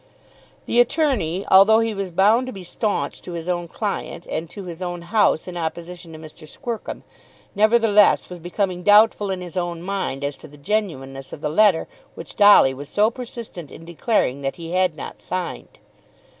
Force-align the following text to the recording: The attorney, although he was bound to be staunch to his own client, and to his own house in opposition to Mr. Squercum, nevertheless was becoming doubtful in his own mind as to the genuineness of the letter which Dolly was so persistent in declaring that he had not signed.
The 0.65 0.79
attorney, 0.79 1.45
although 1.51 1.77
he 1.77 1.93
was 1.93 2.09
bound 2.09 2.47
to 2.47 2.51
be 2.51 2.63
staunch 2.63 3.21
to 3.21 3.33
his 3.33 3.47
own 3.47 3.67
client, 3.67 4.25
and 4.27 4.49
to 4.49 4.63
his 4.63 4.81
own 4.81 5.03
house 5.03 5.47
in 5.47 5.55
opposition 5.55 6.11
to 6.13 6.17
Mr. 6.17 6.47
Squercum, 6.47 7.03
nevertheless 7.53 8.27
was 8.27 8.39
becoming 8.39 8.81
doubtful 8.81 9.29
in 9.29 9.41
his 9.41 9.55
own 9.55 9.83
mind 9.83 10.23
as 10.23 10.35
to 10.37 10.47
the 10.47 10.57
genuineness 10.57 11.33
of 11.33 11.41
the 11.41 11.49
letter 11.49 11.87
which 12.15 12.35
Dolly 12.35 12.73
was 12.73 12.89
so 12.89 13.11
persistent 13.11 13.69
in 13.71 13.85
declaring 13.85 14.41
that 14.41 14.55
he 14.55 14.71
had 14.71 14.95
not 14.95 15.21
signed. 15.21 15.77